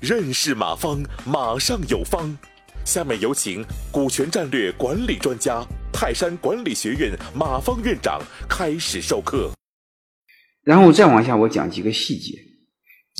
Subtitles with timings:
[0.00, 2.36] 认识马方，马上有方。
[2.84, 9.50] 下面有请股权战略管理专家、泰山管理学院马方院长开始授课。
[10.62, 12.38] 然后再往下，我讲几个细节。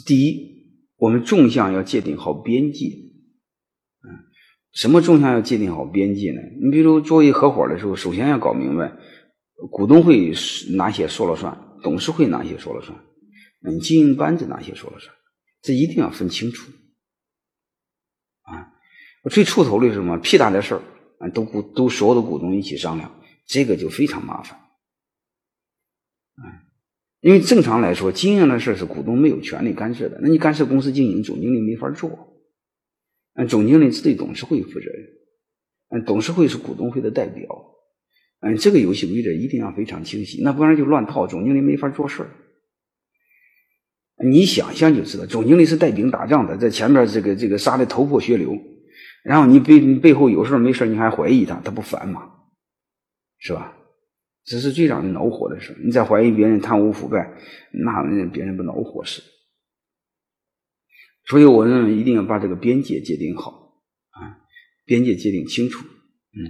[0.06, 2.86] 第一，我们纵向要界定好边界。
[2.86, 4.22] 嗯，
[4.72, 6.40] 什么纵向要界定好边界呢？
[6.62, 8.92] 你比如作为合伙的时候，首先要搞明白，
[9.72, 10.32] 股东会
[10.76, 11.52] 哪些说了算，
[11.86, 12.98] 董事会哪些说了算，
[13.62, 15.14] 嗯，经营班子哪些说了算，
[15.62, 16.68] 这一定要分清楚。
[18.42, 18.74] 啊，
[19.30, 20.18] 最出头的是什么？
[20.18, 20.82] 屁大点事儿，
[21.20, 24.58] 啊，都股都所有的股东一起商量，这个就非常麻烦。
[24.58, 26.42] 啊，
[27.20, 30.18] 因为正常来说，经营的事是股东没有权利干涉的。
[30.20, 32.10] 那你干涉公司经营，总经理没法做。
[33.34, 35.06] 嗯，总经理只对董事会负责任。
[35.90, 37.46] 嗯，董事会是股东会的代表。
[38.46, 42.26] 嗯，这个游戏规则一定要非常清晰，那不然就乱套，总经理没法做事。
[44.24, 48.56] 你想想就知道，总经理是带兵打仗的，在前面这个这个杀的头破血流，
[49.24, 52.32] 然后你背背后有事没事你还怀疑他，他不烦吗？
[53.38, 53.76] 是吧？
[54.44, 57.36] 这是最让人恼火的事你再怀疑别人贪污腐败，
[57.72, 59.20] 那别人不恼火是？
[61.28, 64.38] 所以我认为一定要把这个边界界定好啊，
[64.84, 65.84] 边界界定清楚。
[65.84, 66.40] 嗯，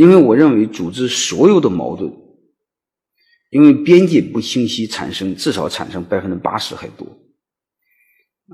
[0.00, 2.10] 因为我认为组织所有的矛盾。
[3.50, 7.04] 因为边界不清晰，产生至少产生百分之八十还多，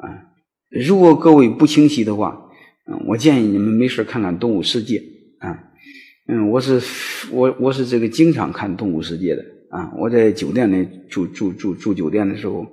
[0.00, 0.32] 啊！
[0.70, 2.50] 如果各位不清晰的话，
[2.90, 4.98] 嗯，我建议你们没事看看《动物世界》
[5.46, 5.64] 啊，
[6.28, 6.80] 嗯，我是
[7.30, 12.66] 我我是这个经常看《动物世界》的啊，我在酒店里住住住住酒店的时候，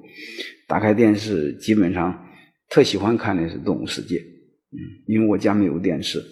[0.66, 2.26] 打开电视，基本上
[2.70, 6.24] 特喜欢看的是《动物世界》，嗯，因为我家没有电视，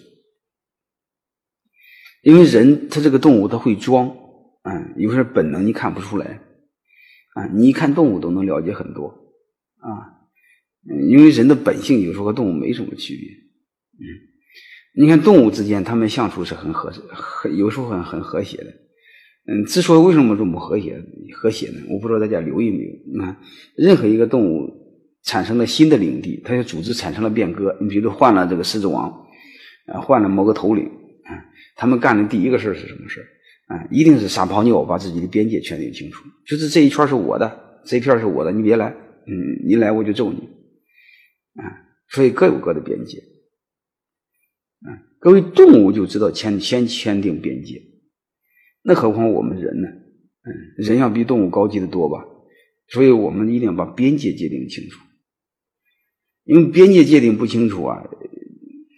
[2.22, 4.16] 因为人他这个动物他会装。
[4.64, 6.40] 嗯，有些本能你看不出来，
[7.34, 9.08] 啊，你一看动物都能了解很多，
[9.78, 10.22] 啊，
[11.08, 13.26] 因为人的本性有时候和动物没什么区别，
[13.98, 14.06] 嗯，
[15.02, 18.66] 你看动物之间他们相处是很和很有时候很很和谐的，
[19.48, 21.04] 嗯，之所以为什么这么和谐
[21.34, 21.80] 和谐呢？
[21.88, 22.84] 我不知道大家留意没
[23.18, 23.24] 有？
[23.24, 23.36] 啊，
[23.76, 24.70] 任何一个动物
[25.24, 29.10] 产生了新的领地，它的组织产生了变革，你比如换了这个狮子王，
[29.86, 30.88] 啊，换了某个头领，
[31.32, 31.44] 啊，
[31.76, 33.20] 他们干的第一个事是什么事
[33.68, 36.22] 啊，一定是撒泡尿，把自己的边界确定清楚。
[36.46, 38.94] 就是这一圈是我的，这一片是我的，你别来。
[39.26, 39.32] 嗯，
[39.66, 40.38] 你来我就揍你。
[41.60, 41.62] 啊，
[42.08, 43.18] 所以各有各的边界。
[44.80, 44.88] 啊，
[45.20, 47.80] 各位动物就知道签先签订边界，
[48.82, 49.88] 那何况我们人呢？
[49.88, 52.24] 嗯，人要比动物高级的多吧？
[52.88, 55.00] 所以我们一定要把边界界定清楚。
[56.44, 58.02] 因为边界界定不清楚啊，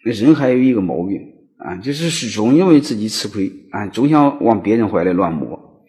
[0.04, 1.33] 人还有一个毛病。
[1.64, 5.80] 啊，就是始终因为自己吃亏啊，总想往别人怀里乱摸，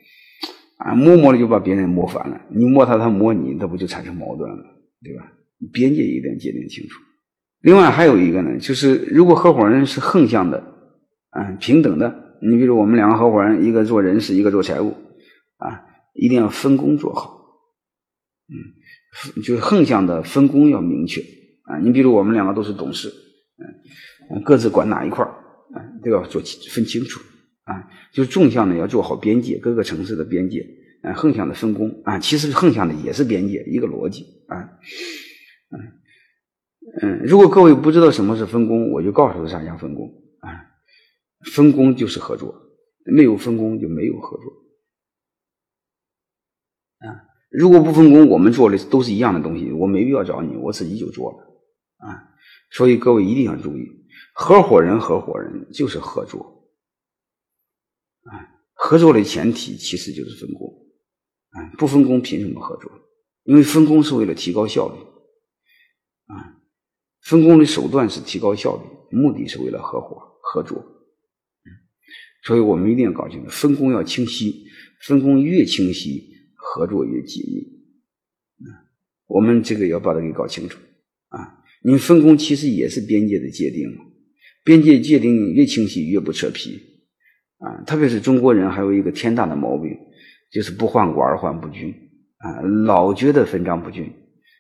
[0.77, 2.39] 啊，摸摸的就把别人摸烦了。
[2.49, 4.63] 你摸他，他摸你，那不就产生矛盾了，
[5.03, 5.33] 对吧？
[5.73, 7.01] 边界一定要界定清楚。
[7.59, 10.63] 另外还有一个呢，就是如果合伙人是横向的，
[11.31, 14.95] 啊，平等的，你比如我们两个合伙人，一个做人事，一个做财务，
[15.57, 17.35] 啊，一定要分工做好。
[18.47, 21.19] 嗯，就是横向的分工要明确
[21.63, 21.79] 啊。
[21.79, 23.09] 你比如我们两个都是董事，
[24.29, 25.34] 嗯，各自管哪一块儿。
[26.05, 27.19] 都要做分清楚
[27.63, 30.63] 啊，就是纵向的要做好边界，各个城市的边界
[31.01, 34.77] 啊，横向的分工啊，其实横向的也是边界，一个逻辑啊，
[35.71, 35.81] 嗯
[37.01, 40.07] 嗯，如果各位不知道什么是分工，我就告诉大家分工
[40.41, 40.47] 啊，
[41.51, 42.53] 分工就是合作，
[43.05, 44.53] 没有分工就没有合作
[46.99, 52.29] 啊，如果不分工，我们做的都是一样的东西，我没必要找你，我自己就做了啊，
[52.69, 54.04] 所以各位一定要注意。
[54.38, 56.69] 合伙人，合伙人就是合作，
[58.23, 58.35] 啊，
[58.73, 60.68] 合作的前提其实就是分工，
[61.51, 62.91] 啊，不分工凭什么合作？
[63.44, 65.00] 因为分工是为了提高效率，
[66.25, 66.59] 啊，
[67.22, 70.84] 分工的手段是提高效率，目的是为了合伙合作，
[72.44, 74.66] 所以我们一定要搞清楚，分工要清晰，
[75.07, 77.62] 分工越清晰，合作越紧密，
[78.70, 78.84] 啊，
[79.28, 80.78] 我们这个要把它给搞清楚，
[81.29, 84.04] 啊，你分工其实也是边界的界定。
[84.66, 86.82] 边界界定越清晰越不扯皮，
[87.59, 89.96] 啊，特别是中国人还有一个天大的毛病，
[90.52, 91.94] 就是不患寡而患不均，
[92.38, 94.12] 啊，老觉得分赃不均。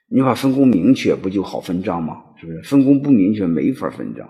[0.07, 2.17] 你把分工明确，不就好分赃吗？
[2.39, 2.61] 是不是？
[2.61, 4.29] 分工不明确，没法分赃。